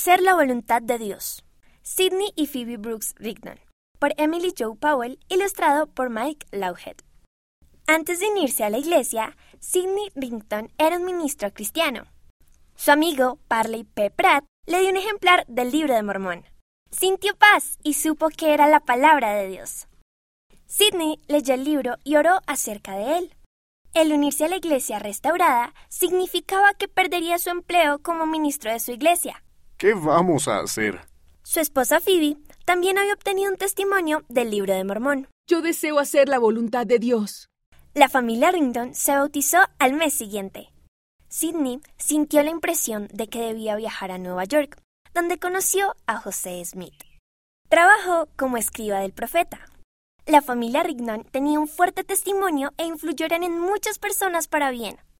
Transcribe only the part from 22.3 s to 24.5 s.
acerca de él. El unirse a